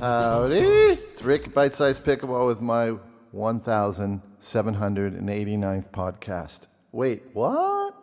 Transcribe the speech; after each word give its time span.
Howdy! 0.00 0.56
It's 0.56 1.22
Rick, 1.22 1.52
Bite 1.52 1.74
Size 1.74 2.00
Pickleball 2.00 2.46
with 2.46 2.62
my 2.62 2.96
1,789th 3.34 5.90
podcast. 5.90 6.60
Wait, 6.92 7.24
what? 7.34 7.94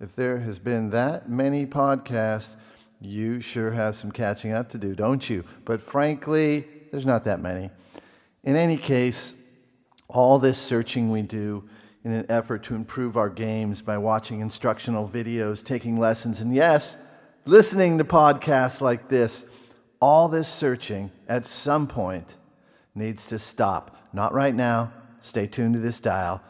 If 0.00 0.16
there 0.16 0.38
has 0.38 0.58
been 0.58 0.88
that 0.90 1.28
many 1.28 1.66
podcasts, 1.66 2.56
you 3.02 3.42
sure 3.42 3.72
have 3.72 3.96
some 3.96 4.10
catching 4.10 4.52
up 4.52 4.70
to 4.70 4.78
do, 4.78 4.94
don't 4.94 5.28
you? 5.28 5.44
But 5.66 5.82
frankly, 5.82 6.66
there's 6.90 7.04
not 7.04 7.24
that 7.24 7.40
many. 7.40 7.68
In 8.44 8.56
any 8.56 8.78
case, 8.78 9.34
all 10.08 10.38
this 10.38 10.56
searching 10.56 11.10
we 11.10 11.20
do 11.20 11.68
in 12.02 12.12
an 12.12 12.24
effort 12.30 12.62
to 12.62 12.74
improve 12.74 13.18
our 13.18 13.28
games 13.28 13.82
by 13.82 13.98
watching 13.98 14.40
instructional 14.40 15.06
videos, 15.06 15.62
taking 15.62 15.98
lessons, 15.98 16.40
and 16.40 16.54
yes, 16.54 16.96
listening 17.46 17.98
to 17.98 18.04
podcasts 18.04 18.80
like 18.80 19.08
this, 19.08 19.46
all 20.00 20.28
this 20.28 20.48
searching 20.48 21.10
at 21.28 21.46
some 21.46 21.86
point 21.86 22.36
needs 22.94 23.26
to 23.26 23.38
stop. 23.38 23.96
Not 24.12 24.32
right 24.32 24.54
now. 24.54 24.92
Stay 25.20 25.46
tuned 25.46 25.74
to 25.74 25.80
this 25.80 26.00
dial. 26.00 26.42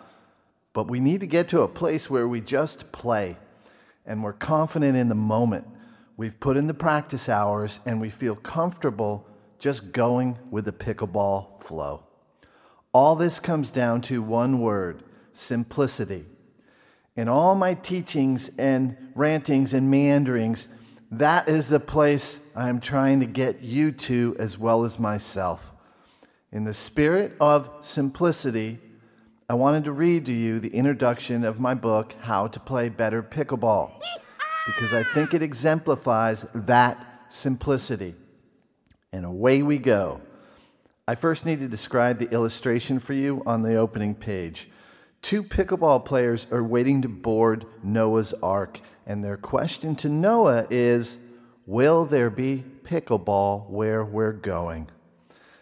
But 0.72 0.88
we 0.88 1.00
need 1.00 1.20
to 1.20 1.26
get 1.26 1.48
to 1.48 1.62
a 1.62 1.68
place 1.68 2.10
where 2.10 2.26
we 2.26 2.40
just 2.40 2.92
play 2.92 3.36
and 4.06 4.22
we're 4.22 4.32
confident 4.32 4.96
in 4.96 5.08
the 5.08 5.14
moment. 5.14 5.66
We've 6.16 6.38
put 6.38 6.56
in 6.56 6.66
the 6.66 6.74
practice 6.74 7.28
hours 7.28 7.80
and 7.86 8.00
we 8.00 8.10
feel 8.10 8.36
comfortable 8.36 9.26
just 9.58 9.92
going 9.92 10.38
with 10.50 10.64
the 10.64 10.72
pickleball 10.72 11.62
flow. 11.62 12.04
All 12.92 13.16
this 13.16 13.40
comes 13.40 13.70
down 13.70 14.02
to 14.02 14.22
one 14.22 14.60
word 14.60 15.02
simplicity. 15.32 16.26
In 17.16 17.28
all 17.28 17.54
my 17.54 17.74
teachings 17.74 18.50
and 18.58 18.96
rantings 19.14 19.72
and 19.72 19.90
meanderings, 19.90 20.68
that 21.20 21.48
is 21.48 21.68
the 21.68 21.80
place 21.80 22.40
I 22.54 22.68
am 22.68 22.80
trying 22.80 23.20
to 23.20 23.26
get 23.26 23.62
you 23.62 23.92
to 23.92 24.36
as 24.38 24.58
well 24.58 24.84
as 24.84 24.98
myself. 24.98 25.72
In 26.52 26.64
the 26.64 26.74
spirit 26.74 27.34
of 27.40 27.70
simplicity, 27.80 28.78
I 29.48 29.54
wanted 29.54 29.84
to 29.84 29.92
read 29.92 30.24
to 30.26 30.32
you 30.32 30.58
the 30.58 30.74
introduction 30.74 31.44
of 31.44 31.60
my 31.60 31.74
book, 31.74 32.14
How 32.22 32.46
to 32.46 32.60
Play 32.60 32.88
Better 32.88 33.22
Pickleball, 33.22 33.92
because 34.66 34.94
I 34.94 35.02
think 35.02 35.34
it 35.34 35.42
exemplifies 35.42 36.46
that 36.54 37.24
simplicity. 37.28 38.14
And 39.12 39.24
away 39.24 39.62
we 39.62 39.78
go. 39.78 40.20
I 41.06 41.14
first 41.14 41.44
need 41.44 41.60
to 41.60 41.68
describe 41.68 42.18
the 42.18 42.30
illustration 42.30 42.98
for 42.98 43.12
you 43.12 43.42
on 43.44 43.62
the 43.62 43.74
opening 43.74 44.14
page. 44.14 44.70
Two 45.24 45.42
pickleball 45.42 46.04
players 46.04 46.46
are 46.50 46.62
waiting 46.62 47.00
to 47.00 47.08
board 47.08 47.64
Noah's 47.82 48.34
Ark, 48.42 48.82
and 49.06 49.24
their 49.24 49.38
question 49.38 49.96
to 49.96 50.10
Noah 50.10 50.66
is 50.68 51.18
Will 51.64 52.04
there 52.04 52.28
be 52.28 52.62
pickleball 52.82 53.70
where 53.70 54.04
we're 54.04 54.34
going? 54.34 54.88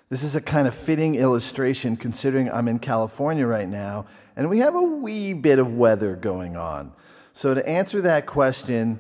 This 0.09 0.25
is 0.25 0.35
a 0.35 0.41
kind 0.41 0.67
of 0.67 0.75
fitting 0.75 1.15
illustration 1.15 1.97
considering 1.97 2.51
I'm 2.51 2.67
in 2.67 2.81
California 2.81 3.47
right 3.47 3.69
now 3.69 4.07
and 4.35 4.51
we 4.51 4.59
have 4.59 4.75
a 4.75 4.83
wee 4.83 5.33
bit 5.33 5.61
of 5.61 5.77
weather 5.77 6.17
going 6.17 6.57
on. 6.57 6.93
So, 7.33 7.55
to 7.55 7.65
answer 7.65 8.01
that 8.01 8.27
question, 8.27 8.99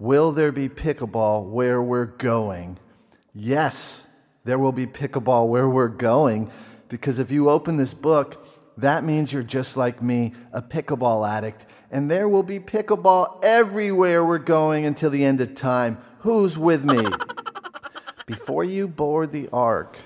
will 0.00 0.32
there 0.32 0.50
be 0.50 0.68
pickleball 0.68 1.44
where 1.44 1.80
we're 1.80 2.06
going? 2.06 2.80
Yes, 3.32 4.08
there 4.42 4.58
will 4.58 4.72
be 4.72 4.88
pickleball 4.88 5.46
where 5.46 5.68
we're 5.68 5.86
going 5.86 6.50
because 6.88 7.20
if 7.20 7.30
you 7.30 7.48
open 7.48 7.76
this 7.76 7.94
book, 7.94 8.44
that 8.80 9.04
means 9.04 9.32
you're 9.32 9.42
just 9.42 9.76
like 9.76 10.02
me, 10.02 10.32
a 10.52 10.62
pickleball 10.62 11.28
addict. 11.28 11.66
And 11.90 12.10
there 12.10 12.28
will 12.28 12.42
be 12.42 12.60
pickleball 12.60 13.42
everywhere 13.42 14.24
we're 14.24 14.38
going 14.38 14.86
until 14.86 15.10
the 15.10 15.24
end 15.24 15.40
of 15.40 15.54
time. 15.54 15.98
Who's 16.20 16.56
with 16.56 16.84
me? 16.84 17.06
Before 18.26 18.62
you 18.62 18.86
board 18.86 19.32
the 19.32 19.48
ark, 19.52 19.96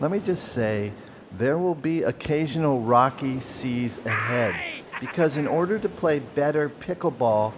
let 0.00 0.10
me 0.10 0.18
just 0.18 0.48
say 0.48 0.92
there 1.32 1.56
will 1.56 1.74
be 1.74 2.02
occasional 2.02 2.80
rocky 2.80 3.38
seas 3.40 3.98
ahead. 4.04 4.54
Because 5.00 5.36
in 5.36 5.46
order 5.46 5.78
to 5.78 5.88
play 5.88 6.18
better 6.18 6.68
pickleball, 6.68 7.52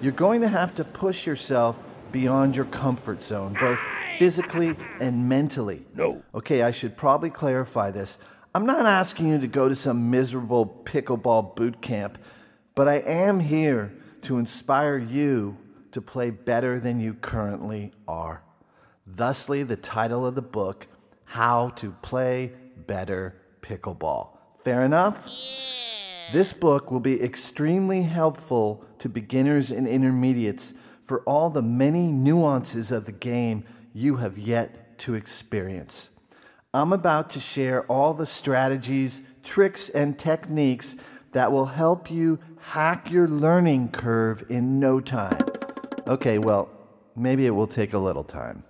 you're 0.00 0.12
going 0.12 0.40
to 0.40 0.48
have 0.48 0.74
to 0.76 0.84
push 0.84 1.26
yourself 1.26 1.84
beyond 2.10 2.56
your 2.56 2.64
comfort 2.64 3.22
zone, 3.22 3.56
both 3.60 3.80
physically 4.18 4.76
and 5.00 5.28
mentally. 5.28 5.84
No. 5.94 6.22
Okay, 6.34 6.62
I 6.62 6.70
should 6.70 6.96
probably 6.96 7.30
clarify 7.30 7.90
this. 7.90 8.18
I'm 8.52 8.66
not 8.66 8.84
asking 8.84 9.28
you 9.28 9.38
to 9.38 9.46
go 9.46 9.68
to 9.68 9.76
some 9.76 10.10
miserable 10.10 10.82
pickleball 10.84 11.54
boot 11.54 11.80
camp, 11.80 12.18
but 12.74 12.88
I 12.88 12.96
am 12.96 13.38
here 13.38 13.94
to 14.22 14.38
inspire 14.38 14.98
you 14.98 15.56
to 15.92 16.00
play 16.00 16.30
better 16.30 16.80
than 16.80 16.98
you 16.98 17.14
currently 17.14 17.92
are. 18.08 18.42
Thusly, 19.06 19.62
the 19.62 19.76
title 19.76 20.26
of 20.26 20.34
the 20.34 20.42
book, 20.42 20.88
How 21.26 21.68
to 21.70 21.92
Play 22.02 22.50
Better 22.88 23.40
Pickleball. 23.62 24.30
Fair 24.64 24.82
enough? 24.82 25.28
This 26.32 26.52
book 26.52 26.90
will 26.90 27.00
be 27.00 27.22
extremely 27.22 28.02
helpful 28.02 28.84
to 28.98 29.08
beginners 29.08 29.70
and 29.70 29.86
intermediates 29.86 30.74
for 31.02 31.20
all 31.20 31.50
the 31.50 31.62
many 31.62 32.10
nuances 32.10 32.90
of 32.90 33.04
the 33.04 33.12
game 33.12 33.62
you 33.94 34.16
have 34.16 34.38
yet 34.38 34.98
to 34.98 35.14
experience. 35.14 36.10
I'm 36.72 36.92
about 36.92 37.30
to 37.30 37.40
share 37.40 37.82
all 37.86 38.14
the 38.14 38.26
strategies, 38.26 39.22
tricks, 39.42 39.88
and 39.88 40.16
techniques 40.16 40.94
that 41.32 41.50
will 41.50 41.66
help 41.66 42.08
you 42.12 42.38
hack 42.60 43.10
your 43.10 43.26
learning 43.26 43.88
curve 43.88 44.44
in 44.48 44.78
no 44.78 45.00
time. 45.00 45.40
Okay, 46.06 46.38
well, 46.38 46.70
maybe 47.16 47.44
it 47.46 47.50
will 47.50 47.66
take 47.66 47.92
a 47.92 47.98
little 47.98 48.22
time. 48.22 48.62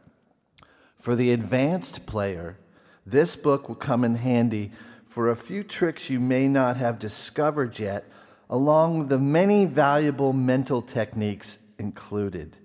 For 0.97 1.15
the 1.15 1.31
advanced 1.31 2.06
player, 2.06 2.59
this 3.05 3.37
book 3.37 3.69
will 3.69 3.77
come 3.77 4.03
in 4.03 4.15
handy 4.15 4.71
for 5.05 5.28
a 5.28 5.37
few 5.37 5.62
tricks 5.62 6.09
you 6.09 6.21
may 6.21 6.49
not 6.49 6.78
have 6.78 6.99
discovered 6.99 7.78
yet, 7.78 8.06
along 8.49 8.99
with 8.99 9.09
the 9.11 9.19
many 9.19 9.67
valuable 9.67 10.32
mental 10.32 10.81
techniques 10.81 11.59
included. 11.78 12.56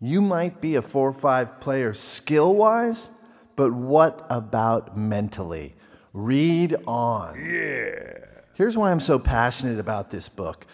You 0.00 0.20
might 0.20 0.60
be 0.60 0.76
a 0.76 0.82
4 0.82 1.12
5 1.12 1.60
player 1.60 1.94
skill 1.94 2.54
wise, 2.54 3.10
but 3.58 3.72
what 3.72 4.24
about 4.30 4.96
mentally? 4.96 5.74
Read 6.12 6.76
on. 6.86 7.40
Yeah. 7.40 8.18
Here's 8.54 8.76
why 8.76 8.92
I'm 8.92 9.00
so 9.00 9.18
passionate 9.18 9.80
about 9.80 10.10
this 10.10 10.28
book. 10.28 10.64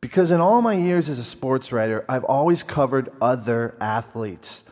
Because 0.00 0.30
in 0.30 0.40
all 0.40 0.62
my 0.62 0.74
years 0.74 1.08
as 1.08 1.18
a 1.18 1.24
sports 1.24 1.72
writer, 1.72 2.04
I've 2.08 2.22
always 2.22 2.62
covered 2.62 3.08
other 3.20 3.76
athletes. 3.80 4.64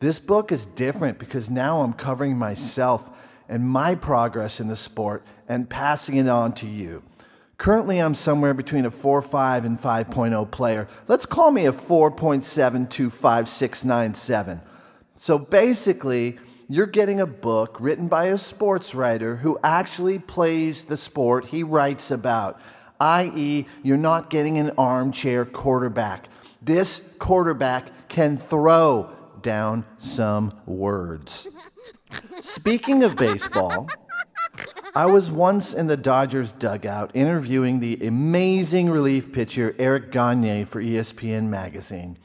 This 0.00 0.18
book 0.18 0.50
is 0.50 0.66
different 0.66 1.20
because 1.20 1.48
now 1.48 1.82
I'm 1.82 1.92
covering 1.92 2.36
myself 2.36 3.16
and 3.48 3.68
my 3.68 3.94
progress 3.94 4.58
in 4.58 4.66
the 4.66 4.74
sport 4.74 5.24
and 5.48 5.70
passing 5.70 6.16
it 6.16 6.26
on 6.26 6.52
to 6.54 6.66
you. 6.66 7.04
Currently, 7.58 8.00
I'm 8.00 8.16
somewhere 8.16 8.54
between 8.54 8.84
a 8.84 8.90
4.5 8.90 9.64
and 9.64 9.78
5.0 9.78 10.50
player. 10.50 10.88
Let's 11.06 11.26
call 11.26 11.52
me 11.52 11.66
a 11.66 11.72
4.72567. 11.72 14.62
So 15.14 15.38
basically, 15.38 16.40
you're 16.68 16.86
getting 16.86 17.20
a 17.20 17.26
book 17.26 17.78
written 17.80 18.08
by 18.08 18.26
a 18.26 18.36
sports 18.36 18.94
writer 18.94 19.36
who 19.36 19.58
actually 19.64 20.18
plays 20.18 20.84
the 20.84 20.96
sport 20.96 21.46
he 21.46 21.62
writes 21.62 22.10
about, 22.10 22.60
i.e., 23.00 23.66
you're 23.82 23.96
not 23.96 24.28
getting 24.28 24.58
an 24.58 24.70
armchair 24.76 25.46
quarterback. 25.46 26.28
This 26.60 27.08
quarterback 27.18 28.08
can 28.08 28.36
throw 28.36 29.10
down 29.40 29.86
some 29.96 30.52
words. 30.66 31.48
Speaking 32.40 33.02
of 33.02 33.16
baseball, 33.16 33.88
I 34.94 35.06
was 35.06 35.30
once 35.30 35.72
in 35.72 35.86
the 35.86 35.96
Dodgers 35.96 36.52
dugout 36.52 37.12
interviewing 37.14 37.80
the 37.80 38.06
amazing 38.06 38.90
relief 38.90 39.32
pitcher 39.32 39.74
Eric 39.78 40.10
Gagne 40.10 40.64
for 40.64 40.82
ESPN 40.82 41.44
magazine. 41.44 42.18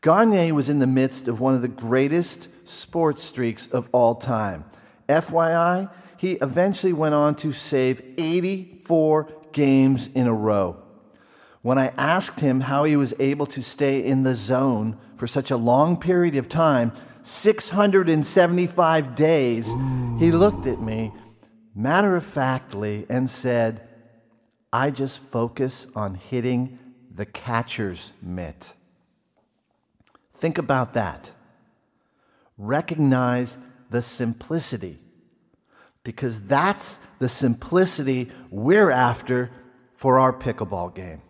Gagne 0.00 0.52
was 0.52 0.68
in 0.68 0.78
the 0.78 0.86
midst 0.86 1.28
of 1.28 1.40
one 1.40 1.54
of 1.54 1.62
the 1.62 1.68
greatest 1.68 2.48
sports 2.68 3.22
streaks 3.22 3.66
of 3.66 3.88
all 3.92 4.14
time. 4.14 4.64
FYI, 5.08 5.90
he 6.16 6.32
eventually 6.34 6.92
went 6.92 7.14
on 7.14 7.34
to 7.36 7.52
save 7.52 8.00
84 8.18 9.32
games 9.52 10.08
in 10.08 10.26
a 10.26 10.34
row. 10.34 10.82
When 11.62 11.78
I 11.78 11.92
asked 11.96 12.40
him 12.40 12.60
how 12.62 12.84
he 12.84 12.96
was 12.96 13.14
able 13.18 13.46
to 13.46 13.62
stay 13.62 14.04
in 14.04 14.22
the 14.22 14.34
zone 14.34 14.96
for 15.16 15.26
such 15.26 15.50
a 15.50 15.56
long 15.56 15.96
period 15.96 16.36
of 16.36 16.48
time, 16.48 16.92
675 17.22 19.14
days, 19.16 19.66
he 20.20 20.30
looked 20.30 20.66
at 20.66 20.80
me 20.80 21.12
matter 21.74 22.16
of 22.16 22.24
factly 22.24 23.04
and 23.08 23.28
said, 23.28 23.86
I 24.72 24.90
just 24.90 25.18
focus 25.18 25.86
on 25.94 26.14
hitting 26.14 26.78
the 27.12 27.26
catcher's 27.26 28.12
mitt. 28.22 28.72
Think 30.36 30.58
about 30.58 30.92
that. 30.92 31.32
Recognize 32.58 33.58
the 33.90 34.02
simplicity, 34.02 34.98
because 36.04 36.42
that's 36.42 36.98
the 37.18 37.28
simplicity 37.28 38.30
we're 38.50 38.90
after 38.90 39.50
for 39.94 40.18
our 40.18 40.32
pickleball 40.32 40.94
game. 40.94 41.22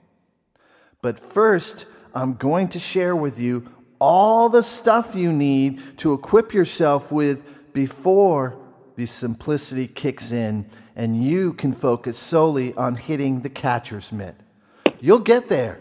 But 1.03 1.19
first, 1.19 1.87
I'm 2.15 2.35
going 2.35 2.69
to 2.69 2.79
share 2.79 3.15
with 3.15 3.39
you 3.39 3.71
all 3.99 4.49
the 4.49 4.63
stuff 4.63 5.15
you 5.15 5.33
need 5.33 5.99
to 5.99 6.13
equip 6.13 6.53
yourself 6.53 7.13
with 7.13 7.73
before 7.73 8.59
the 8.97 9.07
simplicity 9.07 9.87
kicks 9.87 10.33
in 10.33 10.67
and 10.97 11.23
you 11.23 11.53
can 11.53 11.73
focus 11.73 12.17
solely 12.19 12.75
on 12.75 12.97
hitting 12.97 13.43
the 13.43 13.51
catcher's 13.51 14.11
mitt. 14.13 14.35
You'll 15.01 15.21
get 15.21 15.49
there. 15.49 15.79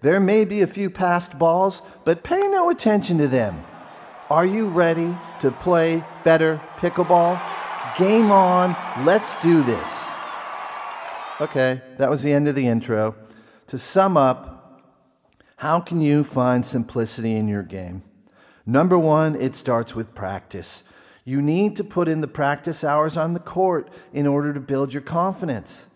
There 0.00 0.20
may 0.20 0.44
be 0.44 0.62
a 0.62 0.66
few 0.66 0.90
passed 0.90 1.38
balls, 1.38 1.82
but 2.04 2.22
pay 2.22 2.48
no 2.48 2.70
attention 2.70 3.18
to 3.18 3.28
them. 3.28 3.64
Are 4.30 4.46
you 4.46 4.68
ready 4.68 5.16
to 5.40 5.50
play 5.50 6.04
better 6.24 6.60
pickleball? 6.76 7.40
Game 7.98 8.30
on, 8.30 8.76
let's 9.04 9.40
do 9.40 9.62
this. 9.62 10.06
Okay, 11.40 11.80
that 11.98 12.10
was 12.10 12.22
the 12.22 12.32
end 12.32 12.48
of 12.48 12.54
the 12.54 12.66
intro. 12.66 13.14
To 13.68 13.78
sum 13.78 14.16
up, 14.16 14.82
how 15.56 15.80
can 15.80 16.00
you 16.00 16.22
find 16.24 16.64
simplicity 16.64 17.34
in 17.34 17.48
your 17.48 17.62
game? 17.62 18.02
Number 18.66 18.98
one, 18.98 19.40
it 19.40 19.54
starts 19.54 19.94
with 19.94 20.14
practice. 20.14 20.84
You 21.24 21.40
need 21.40 21.76
to 21.76 21.84
put 21.84 22.08
in 22.08 22.20
the 22.20 22.28
practice 22.28 22.84
hours 22.84 23.16
on 23.16 23.32
the 23.32 23.40
court 23.40 23.90
in 24.12 24.26
order 24.26 24.52
to 24.52 24.60
build 24.60 24.92
your 24.92 25.02
confidence. 25.02 25.88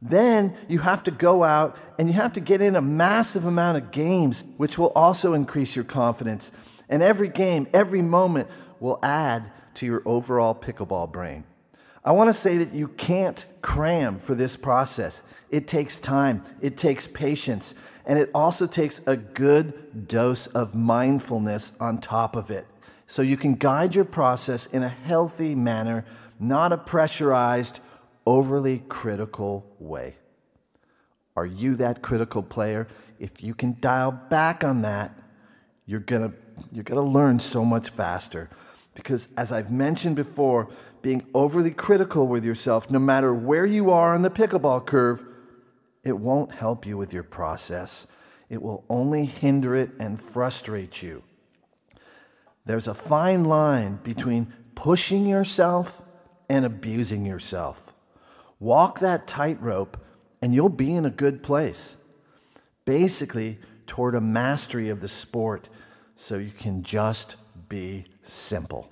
Then 0.00 0.54
you 0.68 0.78
have 0.78 1.02
to 1.04 1.10
go 1.10 1.42
out 1.42 1.76
and 1.98 2.08
you 2.08 2.14
have 2.14 2.32
to 2.34 2.40
get 2.40 2.60
in 2.60 2.76
a 2.76 2.82
massive 2.82 3.44
amount 3.44 3.78
of 3.78 3.90
games, 3.90 4.44
which 4.56 4.78
will 4.78 4.92
also 4.94 5.34
increase 5.34 5.74
your 5.74 5.84
confidence. 5.84 6.52
And 6.88 7.02
every 7.02 7.28
game, 7.28 7.66
every 7.74 8.02
moment 8.02 8.48
will 8.80 8.98
add 9.02 9.50
to 9.74 9.86
your 9.86 10.02
overall 10.04 10.54
pickleball 10.54 11.10
brain. 11.10 11.44
I 12.04 12.12
want 12.12 12.28
to 12.28 12.34
say 12.34 12.58
that 12.58 12.72
you 12.72 12.88
can't 12.88 13.44
cram 13.60 14.18
for 14.18 14.34
this 14.34 14.56
process. 14.56 15.22
It 15.50 15.66
takes 15.66 15.98
time, 15.98 16.44
it 16.60 16.76
takes 16.76 17.06
patience, 17.06 17.74
and 18.06 18.18
it 18.18 18.30
also 18.34 18.66
takes 18.66 19.00
a 19.06 19.16
good 19.16 20.08
dose 20.08 20.46
of 20.48 20.74
mindfulness 20.74 21.72
on 21.80 21.98
top 21.98 22.36
of 22.36 22.50
it 22.50 22.66
so 23.08 23.22
you 23.22 23.38
can 23.38 23.54
guide 23.54 23.94
your 23.94 24.04
process 24.04 24.66
in 24.66 24.82
a 24.82 24.88
healthy 24.88 25.54
manner, 25.54 26.04
not 26.38 26.72
a 26.72 26.76
pressurized, 26.76 27.80
overly 28.28 28.82
critical 28.90 29.64
way. 29.78 30.14
Are 31.34 31.46
you 31.46 31.76
that 31.76 32.02
critical 32.02 32.42
player? 32.42 32.86
If 33.18 33.42
you 33.42 33.54
can 33.54 33.78
dial 33.80 34.12
back 34.12 34.62
on 34.62 34.82
that, 34.82 35.18
you're 35.86 36.00
gonna, 36.00 36.34
you're 36.70 36.84
gonna 36.84 37.00
learn 37.00 37.38
so 37.38 37.64
much 37.64 37.88
faster. 37.88 38.50
Because 38.94 39.28
as 39.38 39.50
I've 39.50 39.70
mentioned 39.70 40.14
before, 40.14 40.68
being 41.00 41.26
overly 41.32 41.70
critical 41.70 42.28
with 42.28 42.44
yourself, 42.44 42.90
no 42.90 42.98
matter 42.98 43.32
where 43.32 43.64
you 43.64 43.90
are 43.90 44.14
on 44.14 44.20
the 44.20 44.30
pickleball 44.30 44.84
curve, 44.84 45.24
it 46.04 46.18
won't 46.18 46.52
help 46.52 46.84
you 46.84 46.98
with 46.98 47.14
your 47.14 47.22
process. 47.22 48.08
It 48.50 48.60
will 48.60 48.84
only 48.90 49.24
hinder 49.24 49.74
it 49.74 49.92
and 49.98 50.20
frustrate 50.20 51.02
you. 51.02 51.22
There's 52.66 52.88
a 52.88 52.94
fine 52.94 53.44
line 53.44 54.00
between 54.02 54.52
pushing 54.74 55.24
yourself 55.24 56.02
and 56.50 56.66
abusing 56.66 57.24
yourself. 57.24 57.87
Walk 58.60 58.98
that 59.00 59.26
tightrope 59.26 59.96
and 60.42 60.54
you'll 60.54 60.68
be 60.68 60.94
in 60.94 61.04
a 61.04 61.10
good 61.10 61.42
place. 61.42 61.96
Basically, 62.84 63.58
toward 63.86 64.14
a 64.14 64.20
mastery 64.20 64.88
of 64.88 65.00
the 65.00 65.08
sport 65.08 65.68
so 66.16 66.36
you 66.36 66.50
can 66.50 66.82
just 66.82 67.36
be 67.68 68.04
simple. 68.22 68.90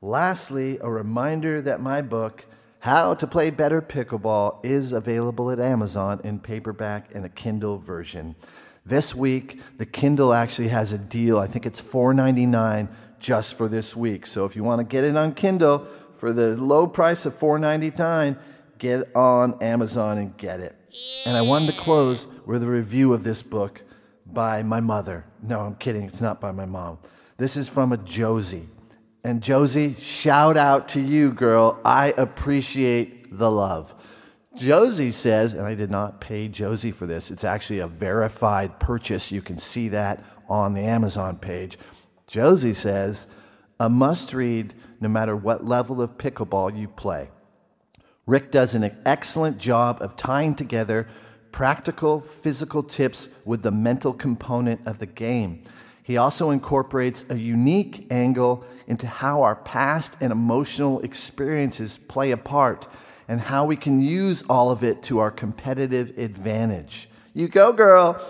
Lastly, 0.00 0.78
a 0.80 0.90
reminder 0.90 1.62
that 1.62 1.80
my 1.80 2.02
book, 2.02 2.46
How 2.80 3.14
to 3.14 3.26
Play 3.26 3.50
Better 3.50 3.80
Pickleball, 3.80 4.64
is 4.64 4.92
available 4.92 5.50
at 5.50 5.60
Amazon 5.60 6.20
in 6.24 6.40
paperback 6.40 7.14
and 7.14 7.24
a 7.24 7.28
Kindle 7.28 7.78
version. 7.78 8.34
This 8.84 9.14
week, 9.14 9.60
the 9.78 9.86
Kindle 9.86 10.34
actually 10.34 10.68
has 10.68 10.92
a 10.92 10.98
deal. 10.98 11.38
I 11.38 11.46
think 11.46 11.66
it's 11.66 11.80
$4.99 11.80 12.88
just 13.20 13.54
for 13.54 13.68
this 13.68 13.94
week. 13.94 14.26
So 14.26 14.44
if 14.44 14.56
you 14.56 14.64
want 14.64 14.80
to 14.80 14.84
get 14.84 15.04
it 15.04 15.16
on 15.16 15.34
Kindle 15.34 15.86
for 16.22 16.32
the 16.32 16.56
low 16.56 16.86
price 16.86 17.26
of 17.26 17.34
$4.99, 17.34 18.38
get 18.78 19.10
on 19.12 19.60
Amazon 19.60 20.18
and 20.18 20.36
get 20.36 20.60
it. 20.60 20.76
And 21.26 21.36
I 21.36 21.40
wanted 21.42 21.72
to 21.72 21.76
close 21.76 22.28
with 22.46 22.62
a 22.62 22.68
review 22.68 23.12
of 23.12 23.24
this 23.24 23.42
book 23.42 23.82
by 24.24 24.62
my 24.62 24.78
mother. 24.78 25.24
No, 25.42 25.62
I'm 25.62 25.74
kidding. 25.74 26.04
It's 26.04 26.20
not 26.20 26.40
by 26.40 26.52
my 26.52 26.64
mom. 26.64 27.00
This 27.38 27.56
is 27.56 27.68
from 27.68 27.90
a 27.90 27.96
Josie. 27.96 28.68
And 29.24 29.42
Josie, 29.42 29.94
shout 29.94 30.56
out 30.56 30.86
to 30.90 31.00
you, 31.00 31.32
girl. 31.32 31.80
I 31.84 32.14
appreciate 32.16 33.36
the 33.36 33.50
love. 33.50 33.92
Josie 34.54 35.10
says, 35.10 35.54
and 35.54 35.66
I 35.66 35.74
did 35.74 35.90
not 35.90 36.20
pay 36.20 36.46
Josie 36.46 36.92
for 36.92 37.04
this, 37.04 37.32
it's 37.32 37.42
actually 37.42 37.80
a 37.80 37.88
verified 37.88 38.78
purchase. 38.78 39.32
You 39.32 39.42
can 39.42 39.58
see 39.58 39.88
that 39.88 40.22
on 40.48 40.74
the 40.74 40.82
Amazon 40.82 41.36
page. 41.38 41.78
Josie 42.28 42.74
says, 42.74 43.26
a 43.80 43.88
must 43.88 44.32
read 44.32 44.72
no 45.02 45.08
matter 45.08 45.36
what 45.36 45.66
level 45.66 46.00
of 46.00 46.16
pickleball 46.16 46.78
you 46.78 46.88
play. 46.88 47.28
Rick 48.24 48.52
does 48.52 48.74
an 48.74 48.96
excellent 49.04 49.58
job 49.58 50.00
of 50.00 50.16
tying 50.16 50.54
together 50.54 51.08
practical 51.50 52.20
physical 52.20 52.82
tips 52.82 53.28
with 53.44 53.62
the 53.62 53.70
mental 53.70 54.14
component 54.14 54.80
of 54.86 54.98
the 54.98 55.06
game. 55.06 55.62
He 56.04 56.16
also 56.16 56.50
incorporates 56.50 57.24
a 57.28 57.38
unique 57.38 58.06
angle 58.10 58.64
into 58.86 59.06
how 59.06 59.42
our 59.42 59.56
past 59.56 60.16
and 60.20 60.32
emotional 60.32 61.00
experiences 61.00 61.98
play 61.98 62.30
a 62.30 62.36
part 62.36 62.86
and 63.28 63.40
how 63.40 63.64
we 63.64 63.76
can 63.76 64.02
use 64.02 64.42
all 64.48 64.70
of 64.70 64.84
it 64.84 65.02
to 65.04 65.18
our 65.18 65.30
competitive 65.30 66.16
advantage. 66.16 67.08
You 67.34 67.48
go, 67.48 67.72
girl. 67.72 68.20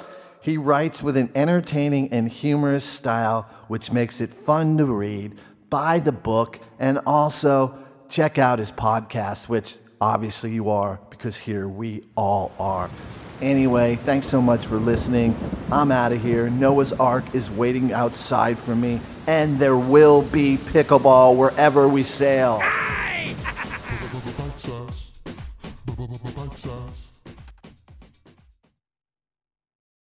He 0.40 0.56
writes 0.56 1.02
with 1.02 1.16
an 1.16 1.30
entertaining 1.34 2.12
and 2.12 2.28
humorous 2.28 2.84
style, 2.84 3.48
which 3.68 3.92
makes 3.92 4.20
it 4.20 4.34
fun 4.34 4.76
to 4.78 4.86
read. 4.86 5.38
Buy 5.72 6.00
the 6.00 6.12
book 6.12 6.60
and 6.78 6.98
also 7.06 7.78
check 8.10 8.36
out 8.36 8.58
his 8.58 8.70
podcast, 8.70 9.48
which 9.48 9.78
obviously 10.02 10.52
you 10.52 10.68
are 10.68 11.00
because 11.08 11.38
here 11.38 11.66
we 11.66 12.04
all 12.14 12.52
are. 12.58 12.90
Anyway, 13.40 13.96
thanks 13.96 14.26
so 14.26 14.42
much 14.42 14.66
for 14.66 14.76
listening. 14.76 15.34
I'm 15.70 15.90
out 15.90 16.12
of 16.12 16.20
here. 16.20 16.50
Noah's 16.50 16.92
Ark 16.92 17.24
is 17.34 17.50
waiting 17.50 17.90
outside 17.90 18.58
for 18.58 18.76
me, 18.76 19.00
and 19.26 19.58
there 19.58 19.78
will 19.78 20.20
be 20.20 20.58
pickleball 20.58 21.38
wherever 21.38 21.88
we 21.88 22.02
sail. 22.02 22.60